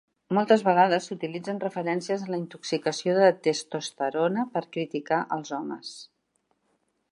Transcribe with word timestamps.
Moltes 0.35 0.61
vegades 0.67 1.03
s"utilitzen 1.09 1.59
referències 1.63 2.23
a 2.27 2.31
la 2.35 2.39
intoxicació 2.43 3.15
de 3.19 3.29
testosterona 3.49 4.49
per 4.57 4.67
criticar 4.77 5.23
els 5.39 5.55
homes. 5.61 5.95